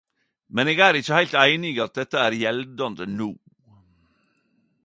[0.59, 3.29] Men eg er ikkje heilt enig i at dette er gjeldande no.